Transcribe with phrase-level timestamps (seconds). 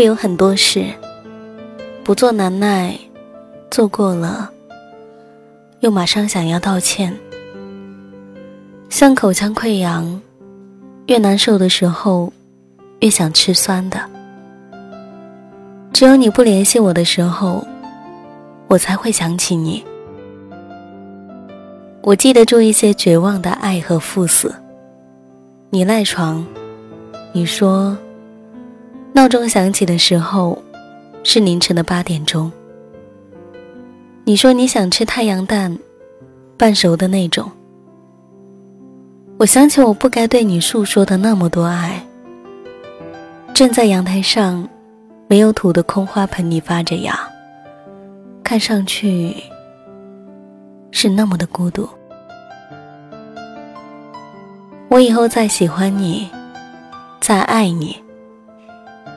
[0.00, 0.82] 会有很多事，
[2.02, 2.98] 不做难耐，
[3.70, 4.50] 做过了，
[5.80, 7.14] 又马上想要道歉，
[8.88, 10.18] 像口腔溃疡，
[11.08, 12.32] 越难受的时候，
[13.00, 14.00] 越想吃酸的。
[15.92, 17.62] 只有你不联系我的时候，
[18.68, 19.84] 我才会想起你。
[22.00, 24.54] 我记得住一些绝望的爱和赴死。
[25.68, 26.42] 你赖床，
[27.34, 27.94] 你说，
[29.12, 30.62] 闹钟响起的时候
[31.22, 32.50] 是凌晨的八点钟。
[34.24, 35.76] 你说你想吃太阳蛋，
[36.56, 37.50] 半熟的那种。
[39.38, 42.00] 我想起我不该对你诉说的那么多爱。
[43.54, 44.66] 站在阳台上，
[45.26, 47.18] 没有土的空花盆里发着芽，
[48.44, 49.34] 看上去
[50.92, 51.88] 是那么的孤独。
[54.88, 56.28] 我以后再喜欢你，
[57.20, 57.96] 再爱你，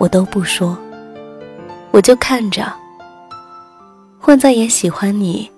[0.04, 0.78] 我都不说，
[1.92, 2.66] 我就看着，
[4.20, 5.50] 混在也喜欢你，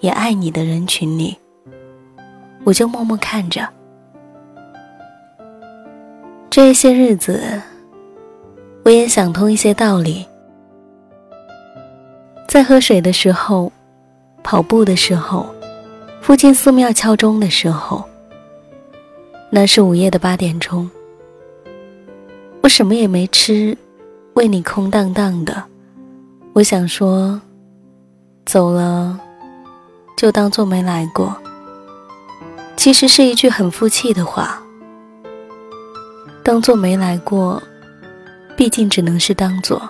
[0.00, 1.34] 也爱你的人群里，
[2.64, 3.66] 我就默默看着。
[6.50, 7.58] 这些日子，
[8.84, 10.26] 我也想通一些道理，
[12.46, 13.72] 在喝水的时候，
[14.42, 15.46] 跑步的时候，
[16.20, 18.04] 附近寺庙敲钟的时候。
[19.48, 20.88] 那是午夜的八点钟，
[22.62, 23.76] 我什么也没吃，
[24.34, 25.62] 胃里空荡荡的。
[26.52, 27.40] 我想说，
[28.44, 29.18] 走了，
[30.16, 31.34] 就当做没来过。
[32.76, 34.62] 其实是一句很负气的话，
[36.42, 37.62] 当做没来过，
[38.56, 39.88] 毕竟只能是当做。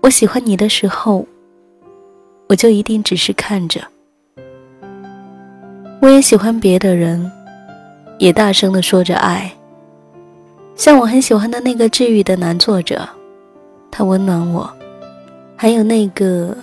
[0.00, 1.26] 我喜欢你的时候，
[2.48, 3.80] 我就一定只是看着。
[6.00, 7.30] 我也喜欢别的人。
[8.18, 9.48] 也大声的说着爱，
[10.78, 13.06] 像我很喜欢的那个治愈的男作者，
[13.90, 14.64] 他温暖我；
[15.56, 16.56] 还有那个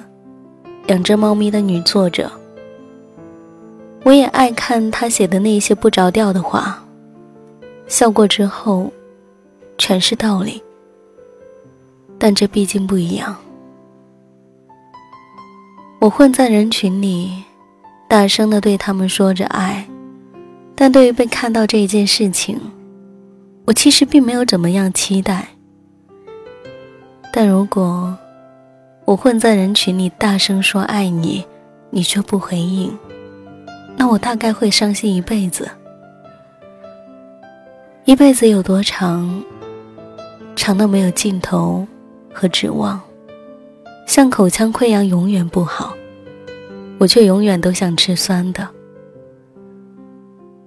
[0.88, 2.32] 养着猫咪的女作者，
[4.04, 6.82] 我也爱看他写的那些不着调的话，
[7.88, 8.90] 笑过之后
[9.78, 10.64] 全是道理，
[12.18, 13.36] 但这毕竟不一样。
[16.00, 17.44] 我混在人群里，
[18.08, 19.86] 大声的对他们说着爱。
[20.74, 22.60] 但对于被看到这一件事情，
[23.66, 25.48] 我其实并没有怎么样期待。
[27.34, 28.16] 但如果
[29.04, 31.46] 我混在人群里大声说爱你，
[31.90, 32.96] 你却不回应，
[33.98, 35.70] 那我大概会伤心一辈子。
[38.06, 39.44] 一辈子有多长？
[40.56, 41.86] 长到没有尽头
[42.34, 43.02] 和指望，
[44.08, 45.94] 像口腔溃疡永远不好，
[46.98, 48.68] 我却永远都想吃酸的。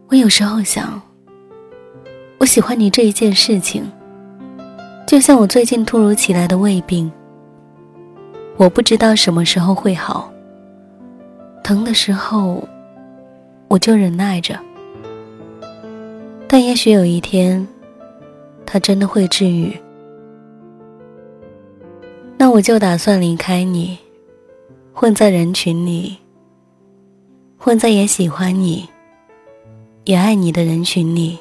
[0.08, 1.00] 我有时候想，
[2.38, 3.82] 我喜欢你这一件事情，
[5.06, 7.10] 就像我最近突如其来的胃病，
[8.56, 10.32] 我不知道什么时候会好。
[11.64, 12.66] 疼的时候，
[13.66, 14.56] 我就忍耐着，
[16.46, 17.66] 但也许有一天，
[18.64, 19.76] 它真的会治愈，
[22.38, 23.98] 那我就打算离开你，
[24.92, 26.16] 混在人群里，
[27.58, 28.88] 混在也喜欢你。
[30.04, 31.38] 也爱你的人群里，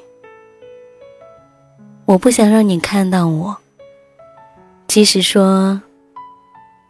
[2.07, 3.57] 我不想让你看到我。
[4.87, 5.81] 即使说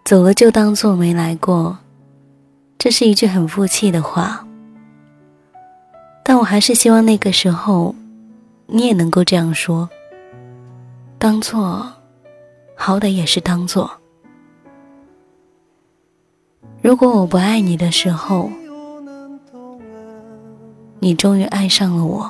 [0.06, 1.80] 走了就当做没来过，
[2.78, 4.46] 这是一句很负气的话，
[6.24, 7.96] 但我还是希望那个时候
[8.68, 9.90] 你也能够这样说。
[11.18, 11.92] 当做，
[12.76, 13.90] 好歹也是当做。
[16.84, 18.52] 如果我不爱你的时候。
[21.00, 22.30] 你终于爱上了我。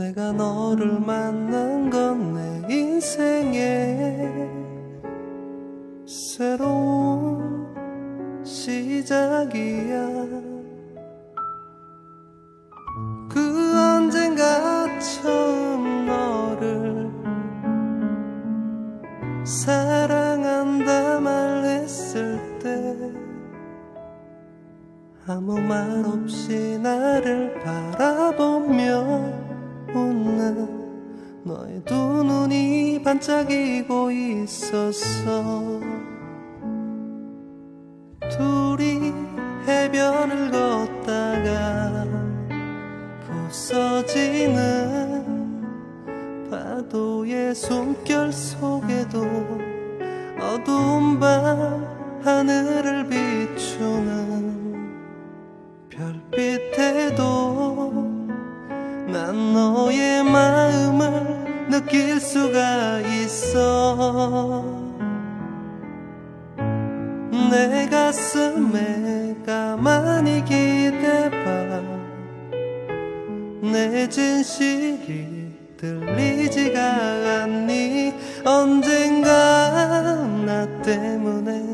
[0.00, 4.50] 내가 너를 만난 건 내 인생의
[6.06, 7.66] 새로운
[8.42, 10.08] 시작이야.
[13.28, 17.10] 그 언젠가 처음 너를
[19.44, 22.96] 사랑한다 말했을 때
[25.26, 29.49] 아무 말 없이 나를 바라보며
[38.28, 39.12] 둘이
[39.66, 42.06] 해변을 걷다가
[43.48, 44.60] 부서지는
[46.50, 49.26] 파도의 숨결 속에도
[50.40, 52.99] 어두운 밤 하늘을
[69.90, 71.82] 가만히 기대봐.
[73.72, 78.14] 내 진실이 들리지가 않니?
[78.44, 81.69] 언젠가 나 때문에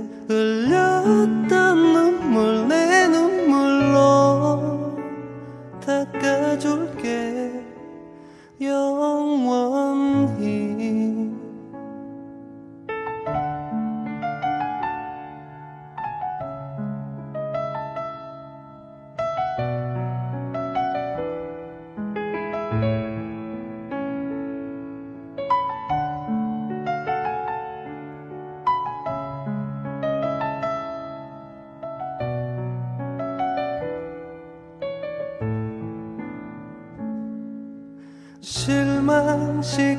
[38.46, 39.96] 실망시키지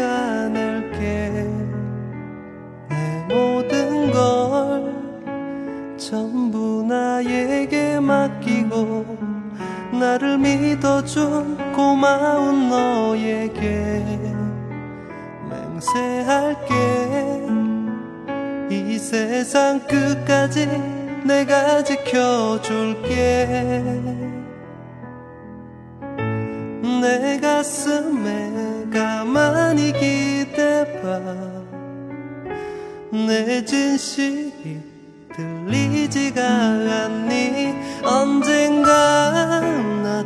[0.00, 1.46] 않을게.
[2.88, 4.92] 내 모든 걸
[5.96, 9.06] 전부 나에게 맡기고
[10.00, 14.04] 나를 믿어준 고마운 너에게
[15.48, 16.74] 맹세할게.
[18.68, 20.66] 이 세상 끝까지
[21.24, 23.60] 내가 지켜줄게
[27.00, 31.20] 내 가슴에 가만히 기대봐.
[33.12, 34.80] 내 진실이
[35.34, 37.74] 들리지가 않니?
[38.04, 39.60] 언젠가
[40.02, 40.19] 나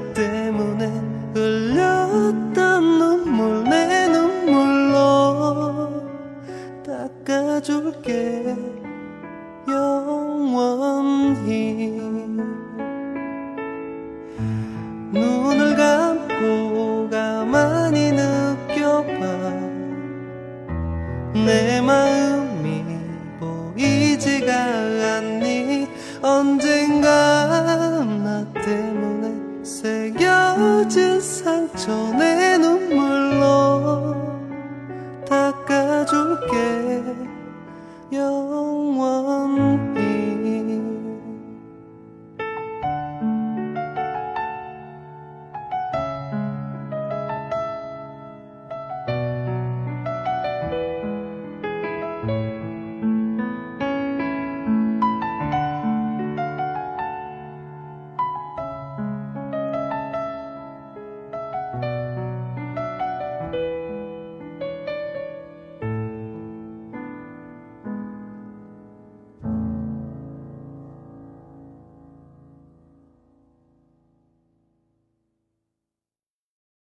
[21.44, 22.84] 내 마음이
[23.38, 25.88] 보이지가 않니?
[26.22, 32.43] 언젠가 나 때문에 새겨진 상처 내